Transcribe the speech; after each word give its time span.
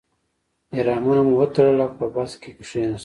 احرامونه 0.75 1.21
مو 1.27 1.33
وتړل 1.39 1.77
او 1.83 1.89
په 1.97 2.05
بس 2.13 2.31
کې 2.41 2.49
کیناستو. 2.57 2.99